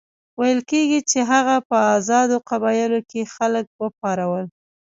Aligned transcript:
ویل 0.39 0.59
کېږي 0.69 0.99
چې 1.09 1.19
هغه 1.31 1.55
په 1.69 1.77
آزادو 1.97 2.37
قبایلو 2.49 2.99
کې 3.09 3.31
خلک 3.35 3.65
وپارول. 3.81 4.45